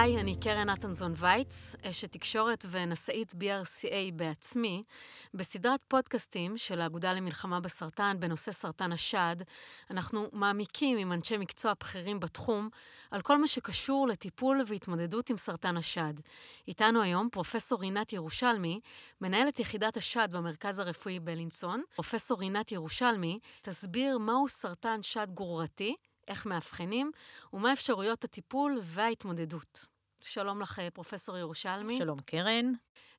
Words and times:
היי, 0.00 0.20
אני 0.20 0.36
קרן 0.40 0.70
נתנזון 0.70 1.14
וייץ, 1.16 1.74
אשת 1.82 2.12
תקשורת 2.12 2.64
ונשאית 2.70 3.32
BRCA 3.32 4.12
בעצמי, 4.12 4.82
בסדרת 5.34 5.82
פודקאסטים 5.88 6.58
של 6.58 6.80
האגודה 6.80 7.12
למלחמה 7.12 7.60
בסרטן 7.60 8.16
בנושא 8.20 8.52
סרטן 8.52 8.92
השד, 8.92 9.36
אנחנו 9.90 10.28
מעמיקים 10.32 10.98
עם 10.98 11.12
אנשי 11.12 11.36
מקצוע 11.36 11.72
בכירים 11.80 12.20
בתחום 12.20 12.68
על 13.10 13.20
כל 13.22 13.38
מה 13.38 13.46
שקשור 13.46 14.08
לטיפול 14.08 14.60
והתמודדות 14.66 15.30
עם 15.30 15.36
סרטן 15.38 15.76
השד. 15.76 16.14
איתנו 16.68 17.02
היום 17.02 17.28
פרופסור 17.32 17.80
רינת 17.80 18.12
ירושלמי, 18.12 18.80
מנהלת 19.20 19.58
יחידת 19.58 19.96
השד 19.96 20.28
במרכז 20.32 20.78
הרפואי 20.78 21.20
בלינסון. 21.20 21.82
פרופסור 21.94 22.40
רינת 22.40 22.72
ירושלמי 22.72 23.38
תסביר 23.60 24.18
מהו 24.18 24.48
סרטן 24.48 25.02
שד 25.02 25.26
גרורתי, 25.34 25.94
איך 26.28 26.46
מאבחנים, 26.46 27.10
ומה 27.52 27.72
אפשרויות 27.72 28.24
הטיפול 28.24 28.78
וההתמודדות. 28.82 29.86
שלום 30.20 30.62
לך, 30.62 30.80
פרופסור 30.94 31.38
ירושלמי. 31.38 31.98
שלום, 31.98 32.20
קרן. 32.20 32.72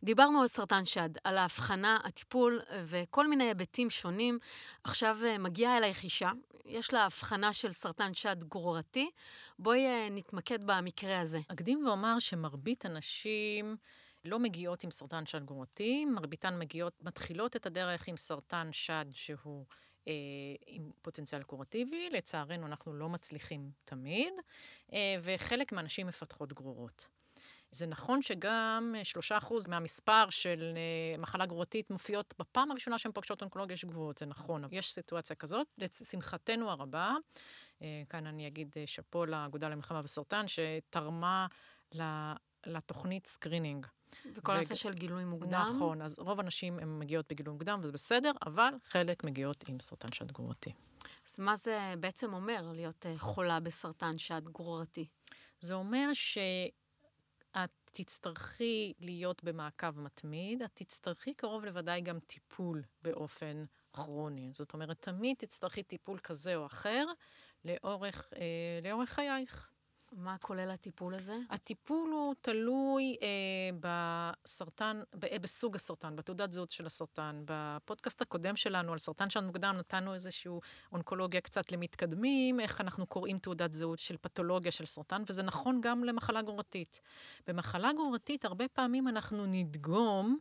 דיברנו 0.04 0.42
על 0.42 0.48
סרטן 0.48 0.86
שד, 0.86 1.10
על 1.24 1.38
ההבחנה, 1.38 2.00
הטיפול 2.04 2.62
וכל 2.86 3.28
מיני 3.28 3.44
היבטים 3.44 3.90
שונים. 3.90 4.40
עכשיו 4.84 5.18
אה, 5.24 5.38
מגיעה 5.38 5.78
אלייך 5.78 6.04
אישה, 6.04 6.32
יש 6.66 6.94
לה 6.94 7.06
הבחנה 7.06 7.54
של 7.54 7.72
סרטן 7.72 8.14
שד 8.14 8.44
גרורתי. 8.44 9.10
בואי 9.60 9.86
אה, 9.86 10.08
נתמקד 10.12 10.60
במקרה 10.66 11.20
הזה. 11.20 11.40
אקדים 11.48 11.86
ואומר 11.86 12.20
שמרבית 12.20 12.86
הנשים 12.86 13.78
לא 14.26 14.40
מגיעות 14.40 14.84
עם 14.84 14.92
סרטן 14.92 15.26
שד 15.26 15.46
גרורתי, 15.46 16.06
מרביתן 16.06 16.60
מגיעות, 16.60 16.94
מתחילות 17.02 17.56
את 17.56 17.66
הדרך 17.66 18.08
עם 18.08 18.18
סרטן 18.18 18.70
שד 18.72 19.06
שהוא 19.12 19.66
אה, 19.70 19.76
עם 20.66 20.92
פוטנציאל 21.02 21.44
קורטיבי, 21.44 22.10
לצערנו 22.10 22.68
אנחנו 22.68 22.94
לא 22.94 23.10
מצליחים 23.10 23.72
תמיד, 23.86 24.34
אה, 24.94 25.16
וחלק 25.24 25.72
מהנשים 25.72 26.08
מפתחות 26.08 26.54
גרורות. 26.54 27.08
זה 27.72 27.86
נכון 27.86 28.22
שגם 28.22 28.96
שלושה 29.04 29.38
אחוז 29.38 29.68
מהמספר 29.68 30.30
של 30.30 30.74
אה, 30.78 31.18
מחלה 31.18 31.46
גרורתית 31.46 31.90
מופיעות 31.90 32.34
בפעם 32.40 32.72
הראשונה 32.72 32.98
שהן 32.98 33.12
פוגשות 33.12 33.42
אונקולוגיה 33.42 33.78
שגבוהות, 33.78 34.18
זה 34.18 34.26
נכון, 34.26 34.64
אבל 34.64 34.74
יש 34.74 34.92
סיטואציה 34.92 35.36
כזאת. 35.36 35.68
לשמחתנו 35.78 36.70
הרבה, 36.72 37.16
כאן 38.10 38.28
אני 38.28 38.48
אגיד 38.48 38.76
שאפו 38.86 39.26
לאגודה 39.26 39.70
למלחמה 39.70 40.02
בסרטן, 40.02 40.46
שתרמה 40.48 41.48
לתוכנית 42.66 43.28
screening. 43.28 43.86
וכל 44.36 44.52
הנושא 44.52 44.74
ו... 44.74 44.76
של 44.76 44.94
גילוי 44.94 45.26
מוקדם. 45.26 45.76
נכון, 45.76 46.02
אז 46.02 46.20
רוב 46.20 46.40
הנשים 46.40 46.80
הן 46.80 47.00
מגיעות 47.00 47.26
בגילוי 47.30 47.54
מוקדם, 47.54 47.80
וזה 47.84 47.92
בסדר, 47.92 48.32
אבל 48.46 48.74
חלק 48.86 49.24
מגיעות 49.24 49.64
עם 49.68 49.80
סרטן 49.80 50.12
שד 50.12 50.32
גרורתי. 50.32 50.74
אז 51.28 51.40
מה 51.40 51.56
זה 51.56 51.94
בעצם 52.00 52.34
אומר 52.34 52.72
להיות 52.74 53.06
אה, 53.06 53.18
חולה 53.18 53.60
בסרטן 53.60 54.18
שד 54.18 54.50
גרורתי? 54.50 55.08
זה 55.60 55.74
אומר 55.74 56.10
שאת 56.14 57.70
תצטרכי 57.92 58.94
להיות 59.00 59.44
במעקב 59.44 60.00
מתמיד, 60.00 60.62
את 60.62 60.72
תצטרכי 60.74 61.34
קרוב 61.34 61.66
לוודאי 61.66 62.02
גם 62.02 62.20
טיפול 62.20 62.84
באופן 63.02 63.66
כרוני. 63.94 64.52
זאת 64.54 64.74
אומרת, 64.74 65.02
תמיד 65.02 65.36
תצטרכי 65.38 65.84
טיפול 65.84 66.20
כזה 66.20 66.56
או 66.56 66.66
אחר 66.66 67.06
לאורך, 67.66 68.34
אה, 68.36 68.80
לאורך 68.84 69.10
חייך. 69.10 69.75
מה 70.16 70.38
כולל 70.38 70.72
הטיפול 70.72 71.14
הזה? 71.14 71.38
הטיפול 71.50 72.12
הוא 72.12 72.36
תלוי 72.42 73.18
אה, 73.22 73.28
בסרטן, 73.80 75.02
ב, 75.16 75.26
אה, 75.26 75.40
בסוג 75.40 75.76
הסרטן, 75.76 76.16
בתעודת 76.16 76.52
זהות 76.52 76.72
של 76.72 76.86
הסרטן. 76.86 77.42
בפודקאסט 77.46 78.22
הקודם 78.22 78.56
שלנו 78.56 78.92
על 78.92 78.98
סרטן 78.98 79.30
שלנו 79.30 79.48
מוקדם 79.48 79.76
נתנו 79.80 80.14
איזושהי 80.14 80.52
אונקולוגיה 80.92 81.42
קצת 81.42 81.72
למתקדמים, 81.72 82.60
איך 82.60 82.82
אנחנו 82.82 83.08
קוראים 83.08 83.40
תעודת 83.40 83.74
זהות 83.74 84.00
של 84.00 84.18
פתולוגיה 84.18 84.72
של 84.72 84.86
סרטן, 84.86 85.24
וזה 85.30 85.44
נכון 85.44 85.82
גם 85.82 86.04
למחלה 86.04 86.42
גרורתית. 86.42 87.02
במחלה 87.48 87.94
גרורתית 87.94 88.46
הרבה 88.46 88.68
פעמים 88.68 89.08
אנחנו 89.08 89.46
נדגום 89.46 90.38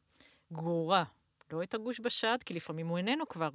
גרורה, 0.52 1.04
לא 1.52 1.62
את 1.62 1.74
הגוש 1.74 2.00
בשד, 2.00 2.38
כי 2.44 2.54
לפעמים 2.54 2.88
הוא 2.88 2.98
איננו 2.98 3.26
כבר, 3.26 3.50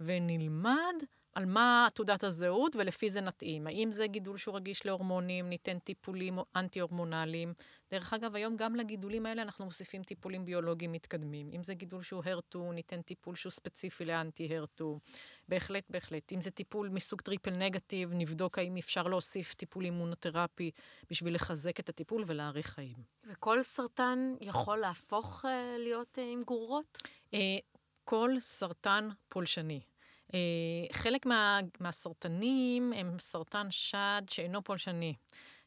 ונלמד 0.00 0.94
על 1.36 1.44
מה 1.44 1.88
תעודת 1.94 2.24
הזהות, 2.24 2.76
ולפי 2.76 3.10
זה 3.10 3.20
נתאים. 3.20 3.66
האם 3.66 3.90
זה 3.90 4.06
גידול 4.06 4.36
שהוא 4.36 4.56
רגיש 4.56 4.86
להורמונים, 4.86 5.48
ניתן 5.48 5.78
טיפולים 5.78 6.38
אנטי-הורמונליים. 6.56 7.54
דרך 7.90 8.12
אגב, 8.12 8.34
היום 8.36 8.56
גם 8.56 8.76
לגידולים 8.76 9.26
האלה 9.26 9.42
אנחנו 9.42 9.64
מוסיפים 9.64 10.02
טיפולים 10.02 10.44
ביולוגיים 10.44 10.92
מתקדמים. 10.92 11.50
אם 11.52 11.62
זה 11.62 11.74
גידול 11.74 12.02
שהוא 12.02 12.22
HER2, 12.24 12.72
ניתן 12.72 13.02
טיפול 13.02 13.34
שהוא 13.34 13.50
ספציפי 13.50 14.04
ל 14.04 14.13
anti-HER2. 14.13 14.98
בהחלט, 15.48 15.84
בהחלט. 15.90 16.32
אם 16.32 16.40
זה 16.40 16.50
טיפול 16.50 16.88
מסוג 16.88 17.20
triple 17.20 17.50
negative, 17.50 18.10
נבדוק 18.12 18.58
האם 18.58 18.76
אפשר 18.76 19.02
להוסיף 19.02 19.54
טיפול 19.54 19.84
אימונותרפי 19.84 20.70
בשביל 21.10 21.34
לחזק 21.34 21.80
את 21.80 21.88
הטיפול 21.88 22.24
ולהאריך 22.26 22.66
חיים. 22.66 22.96
וכל 23.24 23.62
סרטן 23.62 24.34
יכול 24.40 24.78
להפוך 24.78 25.44
אה, 25.44 25.48
להיות 25.78 26.18
אה, 26.18 26.20
עם 26.32 26.42
גרורות? 26.46 26.98
אה, 27.32 27.36
כל 28.04 28.30
סרטן 28.40 29.08
פולשני. 29.28 29.80
אה, 30.34 30.38
חלק 30.92 31.26
מה, 31.26 31.60
מהסרטנים 31.80 32.92
הם 32.92 33.18
סרטן 33.18 33.66
שד 33.70 34.22
שאינו 34.30 34.64
פולשני. 34.64 35.14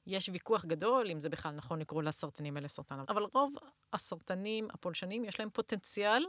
יש 0.08 0.30
ויכוח 0.30 0.66
גדול 0.66 1.12
אם 1.12 1.20
זה 1.20 1.30
בכלל 1.30 1.52
נכון 1.52 1.80
לקרוא 1.80 2.04
לסרטנים 2.04 2.56
האלה 2.56 2.68
סרטן, 2.68 3.00
אבל 3.10 3.24
רוב 3.34 3.54
הסרטנים 3.94 4.68
הפולשנים 4.74 5.26
יש 5.26 5.40
להם 5.40 5.50
פוטנציאל 5.50 6.26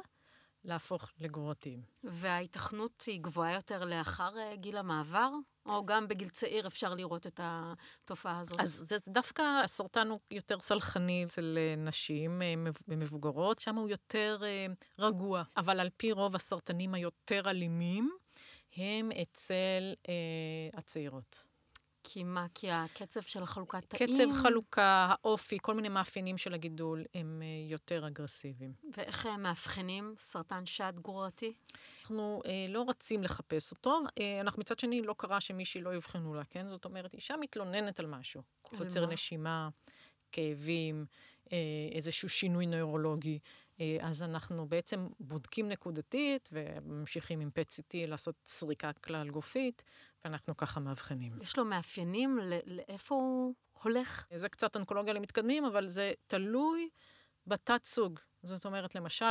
להפוך 0.64 1.10
לגרורתיים. 1.20 1.82
וההיתכנות 2.04 3.04
היא 3.06 3.20
גבוהה 3.20 3.54
יותר 3.54 3.84
לאחר 3.84 4.38
אה, 4.38 4.56
גיל 4.56 4.76
המעבר? 4.76 5.30
או 5.66 5.86
גם 5.86 6.08
בגיל 6.08 6.28
צעיר 6.28 6.66
אפשר 6.66 6.94
לראות 6.94 7.26
את 7.26 7.40
התופעה 7.42 8.38
הזאת? 8.38 8.60
אז 8.60 8.84
זה 8.88 8.96
דווקא, 9.08 9.42
הסרטן 9.64 10.08
הוא 10.08 10.20
יותר 10.30 10.60
סלחני 10.60 11.24
אצל 11.24 11.58
אה, 11.58 11.74
נשים 11.76 12.42
מבוגרות, 12.88 13.58
שם 13.58 13.76
הוא 13.76 13.88
יותר 13.88 14.42
רגוע. 14.98 15.42
אבל 15.56 15.80
על 15.80 15.90
פי 15.96 16.12
רוב 16.12 16.34
הסרטנים 16.34 16.94
היותר 16.94 17.50
אלימים, 17.50 18.10
הם 18.76 19.10
אצל 19.22 19.94
אה, 20.08 20.14
הצעירות. 20.78 21.44
כי 22.02 22.24
מה? 22.24 22.46
כי 22.54 22.70
הקצב 22.70 23.22
של 23.22 23.42
החלוקת 23.42 23.94
תאים? 23.94 24.10
קצב 24.10 24.42
חלוקה, 24.42 25.08
האופי, 25.10 25.58
כל 25.62 25.74
מיני 25.74 25.88
מאפיינים 25.88 26.38
של 26.38 26.54
הגידול 26.54 27.04
הם 27.14 27.42
אה, 27.42 27.70
יותר 27.70 28.06
אגרסיביים. 28.06 28.72
ואיך 28.96 29.26
הם 29.26 29.42
מאבחנים 29.42 30.14
סרטן 30.18 30.66
שד 30.66 30.92
גרורתי? 31.02 31.52
אנחנו 32.00 32.42
אה, 32.46 32.66
לא 32.68 32.84
רצים 32.88 33.22
לחפש 33.22 33.72
אותו. 33.72 34.00
אה, 34.20 34.40
אנחנו 34.40 34.60
מצד 34.60 34.78
שני, 34.78 35.02
לא 35.02 35.14
קרה 35.18 35.40
שמישהי 35.40 35.80
לא 35.80 35.94
יבחנו 35.94 36.34
לה, 36.34 36.44
כן? 36.44 36.68
זאת 36.68 36.84
אומרת, 36.84 37.14
אישה 37.14 37.34
מתלוננת 37.40 38.00
על 38.00 38.06
משהו. 38.06 38.42
קוצר 38.62 39.06
נשימה, 39.06 39.68
כאבים, 40.32 41.06
אה, 41.52 41.58
איזשהו 41.92 42.28
שינוי 42.28 42.66
נוירולוגי. 42.66 43.38
אה, 43.80 43.96
אז 44.00 44.22
אנחנו 44.22 44.68
בעצם 44.68 45.08
בודקים 45.20 45.68
נקודתית 45.68 46.48
וממשיכים 46.52 47.40
עם 47.40 47.50
PET-CT 47.58 48.06
לעשות 48.06 48.34
סריקה 48.44 48.92
כלל 48.92 49.30
גופית, 49.30 49.82
ואנחנו 50.24 50.56
ככה 50.56 50.80
מאבחנים. 50.80 51.32
יש 51.42 51.58
לו 51.58 51.64
מאפיינים 51.64 52.38
לאיפה 52.66 53.14
הוא 53.14 53.54
הולך? 53.82 54.26
זה 54.34 54.48
קצת 54.48 54.76
אונקולוגיה 54.76 55.12
למתקדמים, 55.12 55.64
אבל 55.64 55.88
זה 55.88 56.12
תלוי 56.26 56.88
בתת 57.46 57.84
סוג. 57.84 58.20
זאת 58.42 58.66
אומרת, 58.66 58.94
למשל, 58.94 59.24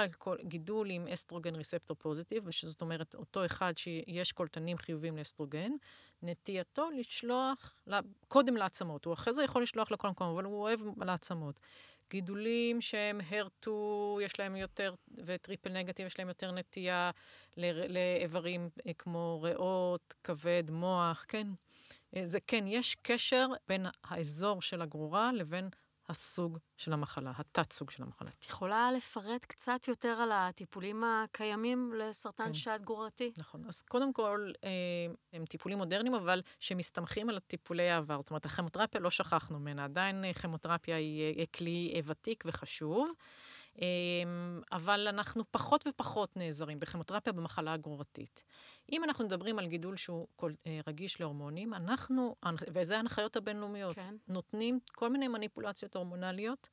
גידול 0.44 0.90
עם 0.90 1.08
אסטרוגן 1.08 1.56
receptor 1.56 1.98
positive, 2.00 2.52
שזאת 2.52 2.82
אומרת, 2.82 3.16
אותו 3.16 3.46
אחד 3.46 3.78
שיש 3.78 4.32
קולטנים 4.32 4.78
חיובים 4.78 5.18
לאסטרוגן, 5.18 5.72
נטייתו 6.24 6.90
לשלוח 6.90 7.76
קודם 8.28 8.58
לעצמות. 8.58 9.06
הוא 9.06 9.14
אחרי 9.14 9.34
זה 9.34 9.44
יכול 9.44 9.64
לשלוח 9.64 9.92
לכל 9.92 10.10
מקום, 10.10 10.30
אבל 10.30 10.44
הוא 10.44 10.62
אוהב 10.62 10.80
לעצמות. 10.98 11.60
גידולים 12.10 12.82
שהם 12.82 13.22
HER2, 13.30 14.20
יש 14.24 14.40
להם 14.40 14.56
יותר, 14.56 14.96
ו 15.26 15.32
triple 15.32 15.70
negative, 15.70 16.06
יש 16.06 16.20
להם 16.20 16.28
יותר 16.28 16.52
נטייה 16.52 17.12
לאיברים 17.58 18.70
אה, 18.88 18.94
כמו 18.94 19.42
ריאות, 19.42 20.14
כבד, 20.24 20.64
מוח, 20.72 21.26
כן. 21.28 21.48
אה, 22.16 22.26
זה 22.26 22.40
כן, 22.48 22.68
יש 22.68 22.96
קשר 23.02 23.48
בין 23.68 23.86
האזור 24.04 24.62
של 24.62 24.82
הגרורה 24.82 25.32
לבין 25.34 25.70
הסוג 26.10 26.58
של 26.78 26.94
המחלה, 26.94 27.32
התת-סוג 27.36 27.92
של 27.92 28.04
המחלה. 28.04 28.30
את 28.30 28.46
יכולה 28.46 28.92
לפרט 28.92 29.46
קצת 29.46 29.88
יותר 29.88 30.10
על 30.10 30.32
הטיפולים 30.32 31.04
הקיימים 31.04 31.94
לסרטן 31.98 32.46
כן. 32.46 32.54
שד 32.54 32.80
גרורתי? 32.86 33.32
נכון. 33.38 33.64
אז 33.68 33.82
קודם 33.82 34.14
כל, 34.14 34.52
אה, 34.64 34.70
הם 35.34 35.46
טיפולים 35.46 35.78
מודרניים, 35.78 36.16
אבל 36.16 36.42
שמסתמכים 36.60 37.30
על 37.30 37.38
הטיפולי 37.38 37.90
העבר. 37.90 38.22
זאת 38.22 38.30
אומרת, 38.30 38.46
הכימותרפיה, 38.46 39.02
לא 39.02 39.10
שכחנו 39.10 39.60
ממנה. 39.60 39.84
עדיין 39.84 40.34
כימותרפיה 40.34 40.96
היא 40.96 41.46
כלי 41.56 42.02
ותיק 42.06 42.44
וחשוב. 42.48 43.12
אמ, 43.82 44.62
אבל 44.72 45.08
אנחנו 45.08 45.44
פחות 45.52 45.88
ופחות 45.88 46.38
נעזרים 46.38 46.80
בכימותרפיה 46.80 47.34
במחלה 47.34 47.74
הגרורתית. 47.74 48.44
אם 48.92 49.04
אנחנו 49.04 49.26
מדברים 49.26 49.60
על 49.60 49.68
גידול 49.68 49.98
שהוא 49.98 50.28
אה, 50.44 50.80
רגיש 50.88 51.20
להורמונים, 51.20 51.74
אנחנו, 51.74 52.36
וזה 52.74 52.98
ההנחיות 52.98 53.36
הבינלאומיות, 53.36 53.96
כן. 53.96 54.16
נותנים 54.28 54.80
כל 54.92 55.10
מיני 55.10 55.28
מניפולציות 55.28 55.96
הורמונליות 55.96 56.70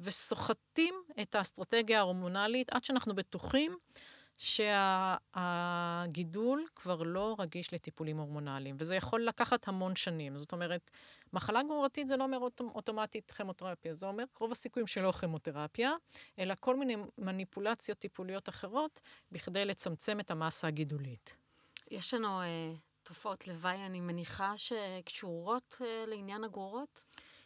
וסוחטים 0.00 0.94
את 1.20 1.34
האסטרטגיה 1.34 1.98
ההורמונלית 1.98 2.70
עד 2.72 2.84
שאנחנו 2.84 3.14
בטוחים 3.14 3.76
שהגידול 5.34 6.66
כבר 6.74 7.02
לא 7.02 7.36
רגיש 7.38 7.74
לטיפולים 7.74 8.18
הורמונליים, 8.18 8.76
וזה 8.78 8.96
יכול 8.96 9.24
לקחת 9.26 9.68
המון 9.68 9.96
שנים. 9.96 10.38
זאת 10.38 10.52
אומרת, 10.52 10.90
מחלה 11.34 11.62
גרורתית 11.62 12.08
זה 12.08 12.16
לא 12.16 12.24
אומר 12.24 12.38
אוט, 12.38 12.60
אוטומטית 12.60 13.30
כימותרפיה, 13.30 13.94
זה 13.94 14.06
אומר 14.06 14.24
רוב 14.40 14.52
הסיכויים 14.52 14.86
שלא 14.86 15.12
כימותרפיה, 15.12 15.92
אלא 16.38 16.54
כל 16.60 16.76
מיני 16.76 16.96
מניפולציות 17.18 17.98
טיפוליות 17.98 18.48
אחרות 18.48 19.00
בכדי 19.32 19.64
לצמצם 19.64 20.20
את 20.20 20.30
המסה 20.30 20.66
הגידולית. 20.66 21.36
יש 21.90 22.14
לנו 22.14 22.40
אה, 22.40 22.72
תופעות 23.02 23.46
לוואי, 23.48 23.86
אני 23.86 24.00
מניחה, 24.00 24.52
שקשורות 24.56 25.76
אה, 25.80 26.04
לעניין 26.06 26.44
הגרורות? 26.44 27.02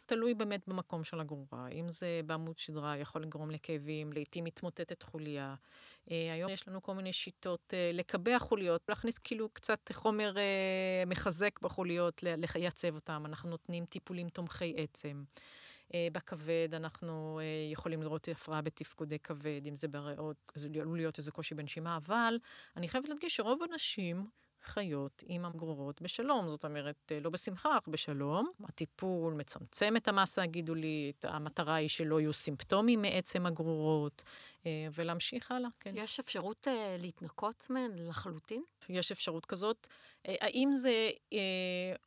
תלוי 0.09 0.33
באמת 0.33 0.67
במקום 0.67 1.03
של 1.03 1.19
הגרורה. 1.19 1.67
אם 1.71 1.89
זה 1.89 2.21
בעמוד 2.25 2.59
שדרה, 2.59 2.97
יכול 2.97 3.21
לגרום 3.21 3.51
לכאבים, 3.51 4.13
לעתים 4.13 4.43
מתמוטטת 4.43 5.03
חוליה. 5.03 5.55
אה, 6.11 6.33
היום 6.33 6.51
יש 6.51 6.67
לנו 6.67 6.83
כל 6.83 6.93
מיני 6.95 7.13
שיטות 7.13 7.73
אה, 7.73 7.91
לקבע 7.93 8.39
חוליות, 8.39 8.81
להכניס 8.89 9.17
כאילו 9.17 9.49
קצת 9.49 9.91
חומר 9.93 10.37
אה, 10.37 11.03
מחזק 11.07 11.59
בחוליות, 11.61 12.23
לייצב 12.23 12.95
אותם. 12.95 13.23
אנחנו 13.25 13.49
נותנים 13.49 13.85
טיפולים 13.85 14.29
תומכי 14.29 14.73
עצם. 14.77 15.23
בכבד 16.11 16.69
אנחנו 16.73 17.39
יכולים 17.71 18.01
לראות 18.01 18.27
הפרעה 18.27 18.61
בתפקודי 18.61 19.19
כבד, 19.19 19.61
אם 19.65 19.75
זה 19.75 19.87
בריאות, 19.87 20.51
זה 20.55 20.69
עלול 20.81 20.97
להיות 20.97 21.17
איזה 21.17 21.31
קושי 21.31 21.55
בנשימה, 21.55 21.97
אבל 21.97 22.37
אני 22.77 22.87
חייבת 22.87 23.09
להדגיש 23.09 23.35
שרוב 23.35 23.63
הנשים 23.71 24.27
חיות 24.63 25.23
עם 25.27 25.45
הגרורות 25.45 26.01
בשלום, 26.01 26.49
זאת 26.49 26.65
אומרת, 26.65 27.11
לא 27.21 27.29
בשמחה, 27.29 27.77
אך 27.77 27.87
בשלום. 27.87 28.51
הטיפול 28.63 29.33
מצמצם 29.33 29.97
את 29.97 30.07
המסה 30.07 30.43
הגידולית, 30.43 31.25
המטרה 31.25 31.75
היא 31.75 31.89
שלא 31.89 32.19
יהיו 32.19 32.33
סימפטומים 32.33 33.01
מעצם 33.01 33.45
הגרורות, 33.45 34.23
אה, 34.65 34.87
ולהמשיך 34.93 35.51
הלאה, 35.51 35.69
כן. 35.79 35.93
יש 35.95 36.19
אפשרות 36.19 36.67
uh, 36.67 36.71
להתנקות 37.01 37.65
מהן 37.69 37.91
לחלוטין? 37.95 38.63
יש 38.89 39.11
אפשרות 39.11 39.45
כזאת. 39.45 39.87
האם 40.25 40.73
זה 40.73 41.09
uh, 41.33 41.35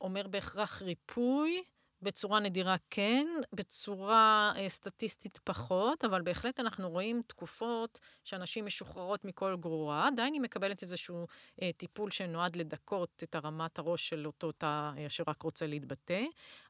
אומר 0.00 0.28
בהכרח 0.28 0.82
ריפוי? 0.82 1.62
בצורה 2.02 2.40
נדירה 2.40 2.76
כן, 2.90 3.26
בצורה 3.52 4.52
אה, 4.56 4.68
סטטיסטית 4.68 5.38
פחות, 5.44 6.04
אבל 6.04 6.22
בהחלט 6.22 6.60
אנחנו 6.60 6.90
רואים 6.90 7.22
תקופות 7.26 8.00
שאנשים 8.24 8.66
משוחררות 8.66 9.24
מכל 9.24 9.56
גרורה, 9.60 10.06
עדיין 10.06 10.34
היא 10.34 10.40
מקבלת 10.40 10.82
איזשהו 10.82 11.26
אה, 11.62 11.70
טיפול 11.76 12.10
שנועד 12.10 12.56
לדכות 12.56 13.22
את 13.22 13.34
הרמת 13.34 13.78
הראש 13.78 14.08
של 14.08 14.26
אותו 14.26 14.52
תא 14.52 14.90
אה, 14.98 15.06
שרק 15.08 15.42
רוצה 15.42 15.66
להתבטא, 15.66 16.22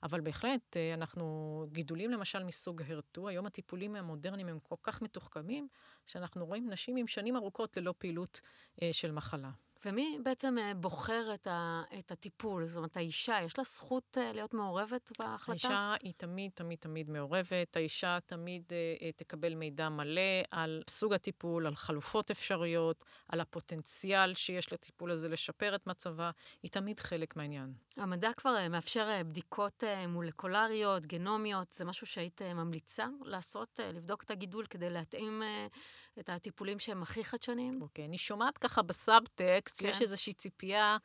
אבל 0.03 0.21
בהחלט 0.21 0.77
אה, 0.77 0.95
אנחנו, 0.95 1.67
גידולים 1.73 2.11
למשל 2.11 2.45
מסוג 2.45 2.83
הרטו, 2.83 3.29
היום 3.29 3.47
הטיפולים 3.47 3.97
המודרניים 3.97 4.49
הם 4.49 4.59
כל 4.63 4.77
כך 4.83 5.03
מתוחכמים, 5.03 5.69
שאנחנו 6.07 6.47
רואים 6.47 6.71
נשים 6.71 6.97
עם 6.97 7.07
שנים 7.07 7.37
ארוכות 7.37 7.77
ללא 7.77 7.95
פעילות 7.99 8.41
אה, 8.83 8.93
של 8.93 9.13
מחלה. 9.13 9.51
ומי 9.85 10.19
בעצם 10.23 10.59
אה, 10.59 10.75
בוחר 10.75 11.35
את, 11.35 11.47
ה, 11.47 11.83
את 11.99 12.13
הטיפול? 12.13 12.67
זאת 12.67 12.77
אומרת, 12.77 12.97
האישה, 12.97 13.39
יש 13.45 13.59
לה 13.59 13.65
זכות 13.65 14.19
אה, 14.21 14.33
להיות 14.33 14.55
מעורבת 14.55 15.13
בהחלטה? 15.19 15.69
האישה 15.69 15.95
היא 16.03 16.13
תמיד, 16.17 16.51
תמיד, 16.55 16.79
תמיד 16.79 17.11
מעורבת. 17.11 17.77
האישה 17.77 18.19
תמיד 18.27 18.63
אה, 18.73 19.13
תקבל 19.13 19.55
מידע 19.55 19.89
מלא 19.89 20.21
על 20.51 20.83
סוג 20.91 21.15
הטיפול, 21.15 21.67
על 21.67 21.75
חלופות 21.75 22.31
אפשריות, 22.31 23.05
על 23.29 23.41
הפוטנציאל 23.41 24.35
שיש 24.35 24.73
לטיפול 24.73 25.11
הזה 25.11 25.29
לשפר 25.29 25.75
את 25.75 25.87
מצבה. 25.87 26.31
היא 26.63 26.71
תמיד 26.71 27.01
חלק 27.01 27.37
מהעניין. 27.37 27.73
המדע 27.97 28.33
כבר 28.37 28.69
מאפשר 28.71 29.23
בדיקות 29.25 29.85
מולקולריות, 30.09 31.07
גנומיות. 31.07 31.73
זה 31.73 31.85
משהו 31.85 32.07
שהיית 32.07 32.43
ממליצה 32.43 33.07
לעשות, 33.25 33.81
לבדוק 33.95 34.23
את 34.23 34.31
הגידול 34.31 34.67
כדי 34.67 34.91
להתאים 34.91 35.43
את 36.19 36.29
הטיפולים 36.29 36.79
שהם 36.79 37.03
הכי 37.03 37.25
חדשניים? 37.25 37.83
אוקיי, 37.83 38.05
okay, 38.05 38.09
אני 38.09 38.19
שומעת 38.19 38.59
ככה 38.59 38.83
בסאבטקסט, 38.83 39.81
כן. 39.81 39.89
יש 39.89 40.01
איזושהי 40.01 40.33
ציפייה, 40.33 40.97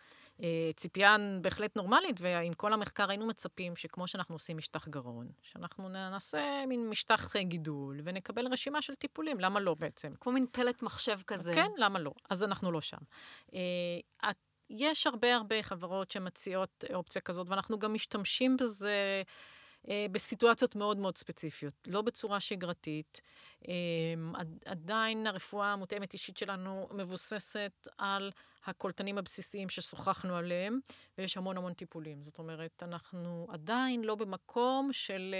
אה, 0.43 0.69
ציפייה 0.75 1.15
בהחלט 1.41 1.75
נורמלית, 1.75 2.21
ועם 2.21 2.53
כל 2.53 2.73
המחקר 2.73 3.09
היינו 3.09 3.27
מצפים 3.27 3.75
שכמו 3.75 4.07
שאנחנו 4.07 4.35
עושים 4.35 4.57
משטח 4.57 4.87
גרון, 4.87 5.27
שאנחנו 5.41 5.89
נעשה 5.89 6.65
מין 6.67 6.89
משטח 6.89 7.35
אה, 7.35 7.43
גידול, 7.43 8.01
ונקבל 8.03 8.47
רשימה 8.47 8.81
של 8.81 8.95
טיפולים, 8.95 9.39
למה 9.39 9.59
לא 9.59 9.75
בעצם? 9.79 10.13
כמו 10.19 10.31
מין 10.31 10.45
פלט 10.51 10.81
מחשב 10.81 11.19
כזה. 11.27 11.53
כן, 11.53 11.71
למה 11.77 11.99
לא? 11.99 12.11
אז 12.29 12.43
אנחנו 12.43 12.71
לא 12.71 12.81
שם. 12.81 12.97
אה, 13.53 14.29
יש 14.69 15.07
הרבה 15.07 15.35
הרבה 15.35 15.63
חברות 15.63 16.11
שמציעות 16.11 16.83
אופציה 16.93 17.21
כזאת, 17.21 17.49
ואנחנו 17.49 17.79
גם 17.79 17.93
משתמשים 17.93 18.57
בזה. 18.57 19.23
אה, 19.89 20.05
בסיטואציות 20.11 20.75
מאוד 20.75 20.97
מאוד 20.97 21.17
ספציפיות, 21.17 21.73
לא 21.87 22.01
בצורה 22.01 22.39
שגרתית. 22.39 23.21
אה, 23.67 23.73
עדיין 24.65 25.27
הרפואה 25.27 25.73
המותאמת 25.73 26.13
אישית 26.13 26.37
שלנו 26.37 26.87
מבוססת 26.91 27.87
על 27.97 28.31
הקולטנים 28.65 29.17
הבסיסיים 29.17 29.69
ששוחחנו 29.69 30.35
עליהם, 30.35 30.79
ויש 31.17 31.37
המון 31.37 31.57
המון 31.57 31.73
טיפולים. 31.73 32.23
זאת 32.23 32.39
אומרת, 32.39 32.83
אנחנו 32.83 33.47
עדיין 33.49 34.03
לא 34.03 34.15
במקום 34.15 34.89
של... 34.93 35.35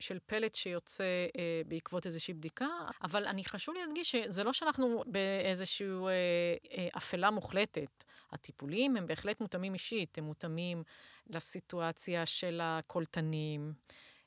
של 0.00 0.18
פלט 0.26 0.54
שיוצא 0.54 1.04
אה, 1.04 1.62
בעקבות 1.66 2.06
איזושהי 2.06 2.34
בדיקה, 2.34 2.68
אבל 3.02 3.26
אני 3.26 3.44
חשוב 3.44 3.74
לי 3.74 3.86
להדגיש 3.86 4.10
שזה 4.10 4.44
לא 4.44 4.52
שאנחנו 4.52 5.02
באיזושהי 5.06 5.88
אה, 5.88 6.08
אה, 6.78 6.88
אפלה 6.96 7.30
מוחלטת. 7.30 8.04
הטיפולים 8.32 8.96
הם 8.96 9.06
בהחלט 9.06 9.40
מותאמים 9.40 9.74
אישית, 9.74 10.18
הם 10.18 10.24
מותאמים 10.24 10.82
לסיטואציה 11.30 12.26
של 12.26 12.60
הקולטנים. 12.62 13.72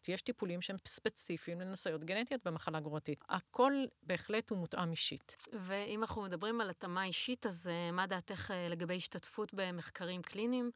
יש 0.08 0.22
טיפולים 0.22 0.62
שהם 0.62 0.76
ספציפיים 0.88 1.62
לנסיון 1.62 2.06
גנטיות 2.06 2.42
במחלה 2.46 2.80
גרורתית. 2.80 3.24
הכל 3.30 3.74
בהחלט 4.04 4.50
הוא 4.50 4.58
מותאם 4.58 4.92
אישית. 4.92 5.38
ואם 5.54 6.04
אנחנו 6.04 6.22
מדברים 6.22 6.62
על 6.62 6.70
התאמה 6.70 7.04
אישית, 7.04 7.46
אז 7.46 7.68
אה, 7.68 7.92
מה 7.92 8.08
דעתך 8.08 8.52
אה, 8.52 8.68
לגבי 8.70 8.98
השתתפות 8.98 9.54
במחקרים 9.54 10.22
קליניים? 10.22 10.72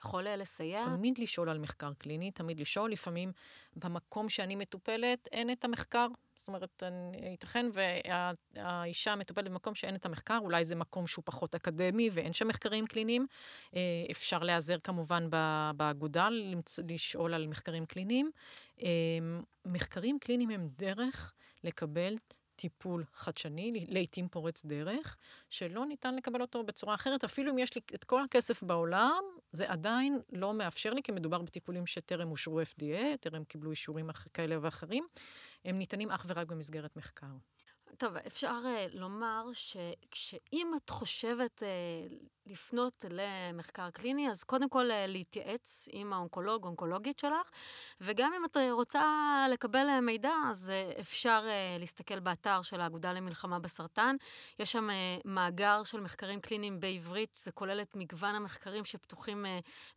יכול 0.00 0.28
לסייע? 0.28 0.84
תמיד 0.84 1.18
לשאול 1.18 1.48
על 1.48 1.58
מחקר 1.58 1.92
קליני, 1.92 2.30
תמיד 2.30 2.60
לשאול. 2.60 2.92
לפעמים 2.92 3.32
במקום 3.76 4.28
שאני 4.28 4.56
מטופלת 4.56 5.28
אין 5.32 5.52
את 5.52 5.64
המחקר. 5.64 6.06
זאת 6.34 6.48
אומרת, 6.48 6.82
ייתכן 7.30 7.66
והאישה 8.54 9.16
מטופלת 9.16 9.44
במקום 9.44 9.74
שאין 9.74 9.94
את 9.94 10.06
המחקר, 10.06 10.38
אולי 10.42 10.64
זה 10.64 10.76
מקום 10.76 11.06
שהוא 11.06 11.22
פחות 11.26 11.54
אקדמי 11.54 12.10
ואין 12.12 12.32
שם 12.32 12.48
מחקרים 12.48 12.86
קליניים. 12.86 13.26
אה, 13.74 13.80
אפשר 14.10 14.38
להיעזר 14.38 14.78
כמובן 14.78 15.28
באגודה, 15.76 16.28
לשאול 16.88 17.34
על 17.34 17.46
מחקרים 17.46 17.86
קליניים. 17.86 18.30
אה, 18.82 18.88
מחקרים 19.66 20.18
קליניים 20.18 20.50
הם 20.50 20.68
דרך 20.78 21.34
לקבל 21.64 22.16
טיפול 22.60 23.04
חדשני, 23.14 23.86
לעתים 23.88 24.28
פורץ 24.28 24.64
דרך, 24.64 25.16
שלא 25.50 25.86
ניתן 25.86 26.16
לקבל 26.16 26.40
אותו 26.40 26.64
בצורה 26.64 26.94
אחרת. 26.94 27.24
אפילו 27.24 27.52
אם 27.52 27.58
יש 27.58 27.74
לי 27.74 27.80
את 27.94 28.04
כל 28.04 28.22
הכסף 28.22 28.62
בעולם, 28.62 29.22
זה 29.52 29.70
עדיין 29.70 30.20
לא 30.32 30.54
מאפשר 30.54 30.94
לי, 30.94 31.02
כי 31.02 31.12
מדובר 31.12 31.42
בטיפולים 31.42 31.86
שטרם 31.86 32.30
אושרו 32.30 32.62
FDA, 32.62 33.16
טרם 33.20 33.44
קיבלו 33.44 33.70
אישורים 33.70 34.10
כאלה 34.34 34.56
ואחרים. 34.60 35.06
הם 35.64 35.78
ניתנים 35.78 36.10
אך 36.10 36.26
ורק 36.28 36.46
במסגרת 36.46 36.96
מחקר. 36.96 37.26
טוב, 38.00 38.16
אפשר 38.16 38.58
uh, 38.64 38.96
לומר 38.96 39.44
שאם 40.12 40.72
את 40.76 40.90
חושבת 40.90 41.62
uh, 41.62 42.14
לפנות 42.50 43.04
למחקר 43.10 43.90
קליני, 43.90 44.30
אז 44.30 44.44
קודם 44.44 44.68
כל 44.68 44.90
אה, 44.90 45.06
להתייעץ 45.06 45.88
עם 45.92 46.12
האונקולוג, 46.12 46.64
אונקולוגית 46.64 47.18
שלך, 47.18 47.50
וגם 48.00 48.32
אם 48.36 48.44
את 48.44 48.56
רוצה 48.70 49.02
לקבל 49.50 49.88
אה, 49.88 50.00
מידע, 50.00 50.32
אז 50.50 50.70
אה, 50.70 50.92
אפשר 51.00 51.44
להסתכל 51.78 52.20
באתר 52.20 52.62
של 52.62 52.80
האגודה 52.80 53.12
למלחמה 53.12 53.58
בסרטן. 53.58 54.16
יש 54.58 54.72
שם 54.72 54.88
מאגר 55.24 55.84
של 55.84 56.00
מחקרים 56.00 56.40
קליניים 56.40 56.80
בעברית, 56.80 57.40
זה 57.44 57.52
כולל 57.52 57.80
את 57.82 57.96
מגוון 57.96 58.34
המחקרים 58.34 58.84
שפתוחים 58.84 59.46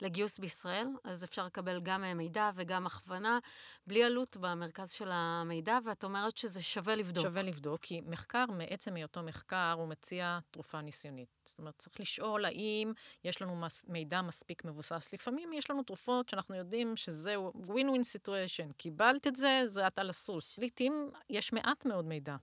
לגיוס 0.01 0.39
בישראל, 0.39 0.87
אז 1.03 1.23
אפשר 1.23 1.45
לקבל 1.45 1.79
גם 1.83 2.03
מידע 2.17 2.51
וגם 2.55 2.85
הכוונה, 2.85 3.39
בלי 3.87 4.03
עלות 4.03 4.37
במרכז 4.37 4.91
של 4.91 5.09
המידע, 5.11 5.79
ואת 5.85 6.03
אומרת 6.03 6.37
שזה 6.37 6.61
שווה 6.61 6.95
לבדוק. 6.95 7.23
שווה 7.25 7.41
לבדוק, 7.41 7.91
כי 7.93 8.01
מחקר, 8.05 8.45
מעצם 8.45 8.95
היותו 8.95 9.23
מחקר, 9.23 9.75
הוא 9.77 9.87
מציע 9.87 10.39
תרופה 10.51 10.81
ניסיונית. 10.81 11.29
זאת 11.43 11.59
אומרת, 11.59 11.73
צריך 11.77 11.99
לשאול 11.99 12.45
האם 12.45 12.93
יש 13.23 13.41
לנו 13.41 13.55
מס, 13.55 13.85
מידע 13.87 14.21
מספיק 14.21 14.65
מבוסס. 14.65 15.09
לפעמים 15.13 15.53
יש 15.53 15.69
לנו 15.69 15.83
תרופות 15.83 16.29
שאנחנו 16.29 16.55
יודעים 16.55 16.95
שזהו 16.95 17.51
win-win 17.55 18.17
situation, 18.17 18.73
קיבלת 18.77 19.27
את 19.27 19.35
זה, 19.35 19.61
זה 19.65 19.87
את 19.87 19.99
על 19.99 20.09
הסוס. 20.09 20.59
לעתים 20.59 21.11
יש 21.29 21.53
מעט 21.53 21.85
מאוד 21.85 22.05
מידע. 22.05 22.35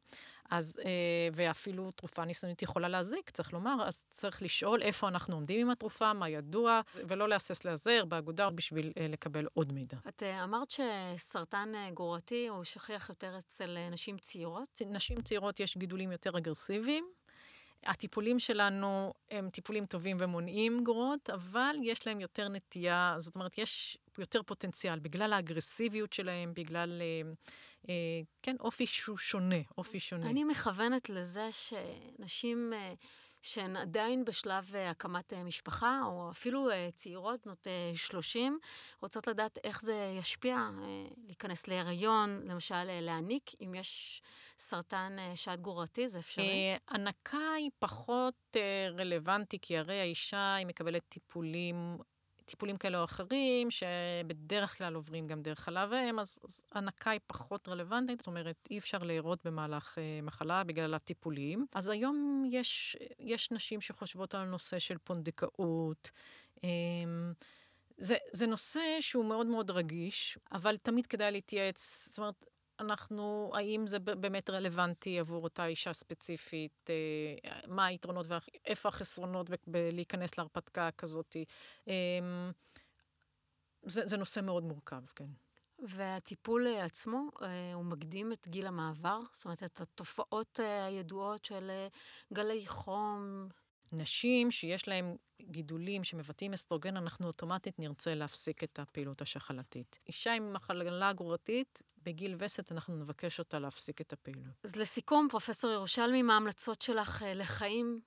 אז, 0.50 0.80
אה, 0.84 0.90
ואפילו 1.32 1.90
תרופה 1.90 2.24
ניסיונית 2.24 2.62
יכולה 2.62 2.88
להזיק, 2.88 3.30
צריך 3.30 3.52
לומר, 3.52 3.84
אז 3.86 4.04
צריך 4.10 4.42
לשאול 4.42 4.82
איפה 4.82 5.08
אנחנו 5.08 5.34
עומדים 5.34 5.60
עם 5.60 5.70
התרופה, 5.70 6.12
מה 6.12 6.28
ידוע, 6.28 6.80
ולא 7.08 7.28
להסס 7.28 7.64
להיעזר 7.64 8.04
באגודה 8.04 8.50
בשביל 8.50 8.92
אה, 8.98 9.06
לקבל 9.08 9.46
עוד 9.54 9.72
מידע. 9.72 9.96
את 10.08 10.22
אה, 10.22 10.44
אמרת 10.44 10.68
שסרטן 10.70 11.72
גרורתי 11.94 12.48
הוא 12.48 12.64
שכיח 12.64 13.08
יותר 13.08 13.38
אצל 13.38 13.76
נשים 13.90 14.18
צעירות? 14.18 14.82
נשים 14.86 15.22
צעירות 15.22 15.60
יש 15.60 15.78
גידולים 15.78 16.12
יותר 16.12 16.38
אגרסיביים, 16.38 17.04
הטיפולים 17.86 18.38
שלנו 18.38 19.14
הם 19.30 19.50
טיפולים 19.50 19.86
טובים 19.86 20.16
ומונעים 20.20 20.84
גרורות, 20.84 21.30
אבל 21.30 21.76
יש 21.82 22.06
להם 22.06 22.20
יותר 22.20 22.48
נטייה, 22.48 23.14
זאת 23.18 23.34
אומרת, 23.34 23.58
יש 23.58 23.98
יותר 24.18 24.42
פוטנציאל 24.42 24.98
בגלל 24.98 25.32
האגרסיביות 25.32 26.12
שלהם, 26.12 26.52
בגלל, 26.54 27.02
אה, 27.02 27.32
אה, 27.88 27.94
כן, 28.42 28.56
אופי 28.60 28.86
שהוא 28.86 29.18
שונה, 29.18 29.60
אופי 29.78 30.00
שונה. 30.00 30.30
אני 30.30 30.44
מכוונת 30.44 31.10
לזה 31.10 31.48
שנשים... 31.52 32.72
אה, 32.72 32.94
שהן 33.42 33.76
עדיין 33.76 34.24
בשלב 34.24 34.74
אה, 34.74 34.90
הקמת 34.90 35.32
אה, 35.32 35.44
משפחה, 35.44 36.00
או 36.04 36.30
אפילו 36.30 36.70
אה, 36.70 36.88
צעירות, 36.94 37.46
בנות 37.46 37.66
30, 37.94 38.58
רוצות 39.02 39.26
לדעת 39.26 39.58
איך 39.64 39.82
זה 39.82 40.14
ישפיע, 40.18 40.70
להיכנס 41.26 41.68
להיריון, 41.68 42.42
למשל 42.44 42.84
להעניק, 43.00 43.50
אם 43.60 43.74
יש 43.74 44.22
סרטן 44.58 45.16
שד 45.34 45.58
גרורתי, 45.62 46.08
זה 46.08 46.18
אפשרי? 46.18 46.74
הנקה 46.88 47.52
היא 47.56 47.70
פחות 47.78 48.56
רלוונטי, 48.98 49.58
כי 49.62 49.78
הרי 49.78 50.00
האישה, 50.00 50.54
היא 50.54 50.66
מקבלת 50.66 51.02
טיפולים 51.08 51.98
טיפולים 52.50 52.76
כאלה 52.76 52.98
או 52.98 53.04
אחרים, 53.04 53.68
שבדרך 53.70 54.78
כלל 54.78 54.94
עוברים 54.94 55.26
גם 55.26 55.42
דרך 55.42 55.60
חלב 55.60 55.92
אם, 55.92 56.18
אז, 56.18 56.38
אז 56.44 56.62
הנקה 56.72 57.10
היא 57.10 57.20
פחות 57.26 57.68
רלוונטית, 57.68 58.18
זאת 58.18 58.26
אומרת, 58.26 58.68
אי 58.70 58.78
אפשר 58.78 58.98
להרות 58.98 59.46
במהלך 59.46 59.98
אה, 59.98 60.20
מחלה 60.22 60.64
בגלל 60.64 60.94
הטיפולים. 60.94 61.66
אז 61.74 61.88
היום 61.88 62.44
יש, 62.50 62.96
יש 63.18 63.50
נשים 63.50 63.80
שחושבות 63.80 64.34
על 64.34 64.40
הנושא 64.40 64.78
של 64.78 64.98
פונדקאות. 64.98 66.10
אה, 66.64 66.68
זה, 67.98 68.16
זה 68.32 68.46
נושא 68.46 68.80
שהוא 69.00 69.24
מאוד 69.24 69.46
מאוד 69.46 69.70
רגיש, 69.70 70.38
אבל 70.52 70.76
תמיד 70.76 71.06
כדאי 71.06 71.32
להתייעץ, 71.32 72.08
זאת 72.08 72.18
אומרת, 72.18 72.44
אנחנו, 72.80 73.50
האם 73.54 73.86
זה 73.86 73.98
באמת 73.98 74.50
רלוונטי 74.50 75.18
עבור 75.18 75.44
אותה 75.44 75.66
אישה 75.66 75.92
ספציפית, 75.92 76.90
אה, 76.90 77.60
מה 77.66 77.86
היתרונות 77.86 78.26
ואיפה 78.28 78.88
החסרונות 78.88 79.50
בלהיכנס 79.66 80.38
להרפתקה 80.38 80.90
כזאת. 80.98 81.36
אה, 81.88 81.94
זה, 83.82 84.06
זה 84.06 84.16
נושא 84.16 84.40
מאוד 84.40 84.64
מורכב, 84.64 85.02
כן. 85.16 85.28
והטיפול 85.78 86.66
עצמו, 86.66 87.28
אה, 87.42 87.74
הוא 87.74 87.84
מקדים 87.84 88.32
את 88.32 88.48
גיל 88.48 88.66
המעבר? 88.66 89.20
זאת 89.32 89.44
אומרת, 89.44 89.62
את 89.62 89.80
התופעות 89.80 90.60
הידועות 90.62 91.44
של 91.44 91.70
גלי 92.32 92.66
חום, 92.66 93.48
נשים 93.92 94.50
שיש 94.50 94.88
להן 94.88 95.16
גידולים 95.42 96.04
שמבטאים 96.04 96.52
אסטרוגן, 96.52 96.96
אנחנו 96.96 97.26
אוטומטית 97.26 97.78
נרצה 97.78 98.14
להפסיק 98.14 98.64
את 98.64 98.78
הפעילות 98.78 99.22
השחלתית. 99.22 99.98
אישה 100.08 100.32
עם 100.32 100.52
מחלה 100.52 101.12
גרורתית, 101.12 101.82
בגיל 102.02 102.36
וסת 102.38 102.72
אנחנו 102.72 102.96
נבקש 102.96 103.38
אותה 103.38 103.58
להפסיק 103.58 104.00
את 104.00 104.12
הפעילות. 104.12 104.64
אז 104.64 104.76
לסיכום, 104.76 105.28
פרופסור 105.30 105.70
ירושלמי, 105.70 106.22
מה 106.22 106.34
ההמלצות 106.34 106.82
שלך 106.82 107.22
אה, 107.22 107.34
לחיים 107.34 108.00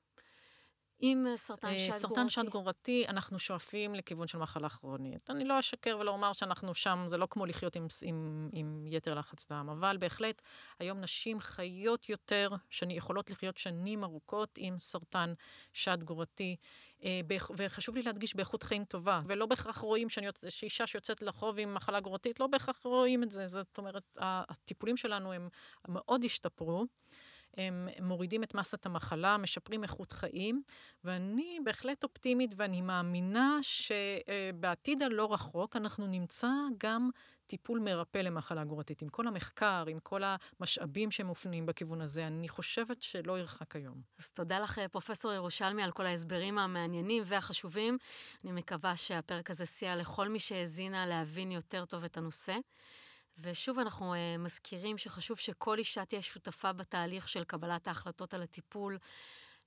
עם 0.99 1.27
אה, 1.27 1.37
סרטן 1.37 1.67
אה, 1.67 1.79
שד 1.79 1.85
גרורתי? 1.85 1.99
סרטן 1.99 2.29
שד 2.29 2.49
גרורתי, 2.49 3.05
אנחנו 3.07 3.39
שואפים 3.39 3.95
לכיוון 3.95 4.27
של 4.27 4.37
מחלה 4.37 4.69
כרונית. 4.69 5.29
אני 5.29 5.45
לא 5.45 5.59
אשקר 5.59 5.97
ולא 5.99 6.11
אומר 6.11 6.33
שאנחנו 6.33 6.73
שם, 6.73 7.03
זה 7.07 7.17
לא 7.17 7.27
כמו 7.29 7.45
לחיות 7.45 7.75
עם, 7.75 7.87
עם, 8.03 8.49
עם 8.53 8.85
יתר 8.87 9.13
לחץ 9.13 9.51
דם, 9.51 9.69
אבל 9.71 9.97
בהחלט, 9.97 10.41
היום 10.79 11.01
נשים 11.01 11.39
חיות 11.39 12.09
יותר, 12.09 12.49
יכולות 12.89 13.29
לחיות 13.29 13.57
שנים 13.57 14.03
ארוכות 14.03 14.49
עם 14.57 14.79
סרטן 14.79 15.33
שד 15.73 16.03
גרורתי. 16.03 16.55
אה, 17.03 17.21
וחשוב 17.57 17.95
לי 17.95 18.01
להדגיש 18.01 18.35
באיכות 18.35 18.63
חיים 18.63 18.85
טובה, 18.85 19.21
ולא 19.25 19.45
בהכרח 19.45 19.77
רואים 19.77 20.09
שאני, 20.09 20.27
שאישה 20.49 20.87
שיוצאת 20.87 21.21
לחוב 21.21 21.59
עם 21.59 21.73
מחלה 21.73 21.99
גרורתית, 21.99 22.39
לא 22.39 22.47
בהכרח 22.47 22.83
רואים 22.83 23.23
את 23.23 23.31
זה. 23.31 23.47
זאת 23.47 23.77
אומרת, 23.77 24.17
הטיפולים 24.21 24.97
שלנו 24.97 25.33
הם 25.33 25.49
מאוד 25.87 26.23
השתפרו. 26.23 26.85
הם 27.57 27.89
מורידים 28.01 28.43
את 28.43 28.55
מסת 28.55 28.85
המחלה, 28.85 29.37
משפרים 29.37 29.83
איכות 29.83 30.11
חיים, 30.11 30.61
ואני 31.03 31.59
בהחלט 31.63 32.03
אופטימית 32.03 32.53
ואני 32.57 32.81
מאמינה 32.81 33.59
שבעתיד 33.61 35.03
הלא 35.03 35.33
רחוק 35.33 35.75
אנחנו 35.75 36.07
נמצא 36.07 36.51
גם 36.77 37.09
טיפול 37.53 37.79
מרפא 37.79 38.17
למחלה 38.17 38.63
גרורתית. 38.63 39.01
עם 39.01 39.09
כל 39.09 39.27
המחקר, 39.27 39.83
עם 39.87 39.99
כל 39.99 40.21
המשאבים 40.25 41.11
שמופנים 41.11 41.65
בכיוון 41.65 42.01
הזה, 42.01 42.27
אני 42.27 42.49
חושבת 42.49 43.01
שלא 43.01 43.39
ירחק 43.39 43.75
היום. 43.75 44.01
אז 44.19 44.31
תודה 44.31 44.59
לך, 44.59 44.81
פרופסור 44.91 45.33
ירושלמי, 45.33 45.83
על 45.83 45.91
כל 45.91 46.05
ההסברים 46.05 46.57
המעניינים 46.57 47.23
והחשובים. 47.25 47.97
אני 48.43 48.51
מקווה 48.51 48.97
שהפרק 48.97 49.49
הזה 49.49 49.65
סייע 49.65 49.95
לכל 49.95 50.29
מי 50.29 50.39
שהאזינה 50.39 51.05
להבין 51.05 51.51
יותר 51.51 51.85
טוב 51.85 52.03
את 52.03 52.17
הנושא. 52.17 52.55
ושוב 53.37 53.79
אנחנו 53.79 54.13
uh, 54.13 54.17
מזכירים 54.39 54.97
שחשוב 54.97 55.37
שכל 55.37 55.77
אישה 55.77 56.05
תהיה 56.05 56.21
שותפה 56.21 56.73
בתהליך 56.73 57.27
של 57.29 57.43
קבלת 57.43 57.87
ההחלטות 57.87 58.33
על 58.33 58.41
הטיפול, 58.41 58.97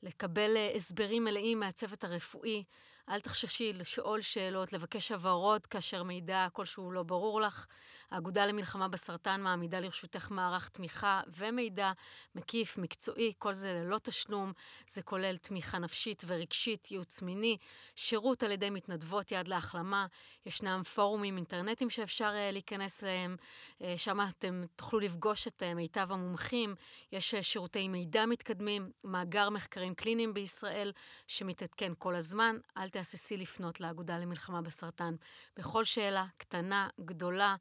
לקבל 0.03 0.57
uh, 0.57 0.77
הסברים 0.77 1.25
מלאים 1.25 1.61
מהצוות 1.61 2.05
הרפואי, 2.05 2.65
אל 3.09 3.21
תחששי 3.21 3.73
לשאול 3.73 4.21
שאלות, 4.21 4.73
לבקש 4.73 5.13
הבהרות 5.13 5.67
כאשר 5.67 6.03
מידע 6.03 6.47
כלשהו 6.53 6.91
לא 6.91 7.03
ברור 7.03 7.41
לך. 7.41 7.67
האגודה 8.11 8.47
למלחמה 8.47 8.89
בסרטן 8.89 9.41
מעמידה 9.41 9.81
לרשותך 9.81 10.31
מערך 10.31 10.69
תמיכה 10.69 11.21
ומידע 11.37 11.93
מקיף, 12.35 12.79
מקצועי, 12.79 13.33
כל 13.39 13.53
זה 13.53 13.75
ללא 13.75 13.99
תשלום. 13.99 14.53
זה 14.89 15.03
כולל 15.03 15.37
תמיכה 15.37 15.79
נפשית 15.79 16.23
ורגשית, 16.27 16.91
ייעוץ 16.91 17.23
מיני, 17.23 17.57
שירות 17.97 18.43
על 18.43 18.51
ידי 18.53 18.71
מתנדבות 18.71 19.33
יד 19.33 19.49
להחלמה. 19.49 20.07
ישנם 20.47 20.83
פורומים 20.95 21.37
אינטרנטיים 21.37 21.91
שאפשר 21.91 22.33
uh, 22.33 22.53
להיכנס 22.53 23.05
אליהם, 23.05 23.37
uh, 23.81 23.85
שם 23.97 24.19
אתם 24.29 24.65
תוכלו 24.77 25.01
לפגוש 25.01 25.47
את 25.47 25.63
uh, 25.63 25.75
מיטב 25.75 26.13
המומחים. 26.13 26.75
יש 27.13 27.35
שירותי 27.35 27.89
מידע 27.89 28.27
מתקדמים, 28.27 28.91
מאגר 29.05 29.51
מחקרים 29.51 29.95
קליניים 29.95 30.35
בישראל 30.35 30.93
שמתעדכן 31.27 31.93
כל 31.99 32.15
הזמן. 32.15 32.57
אל 32.77 32.89
תהססי 32.97 33.37
לפנות 33.37 33.81
לאגודה 33.81 34.19
למלחמה 34.19 34.63
בסרטן. 34.63 35.15
בכל 35.57 35.85
שאלה, 35.85 36.27
קטנה, 36.37 36.89
גדולה, 37.01 37.57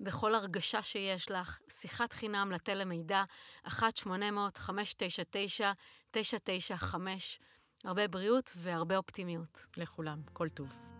בכל 0.00 0.34
הרגשה 0.34 0.82
שיש 0.82 1.30
לך, 1.30 1.58
שיחת 1.68 2.12
חינם 2.12 2.52
לתל 2.52 2.80
המידע, 2.80 3.24
1-800-599-995. 3.66 3.70
הרבה 7.84 8.08
בריאות 8.08 8.52
והרבה 8.56 8.96
אופטימיות. 8.96 9.66
לכולם, 9.76 10.22
כל 10.32 10.48
טוב. 10.48 10.95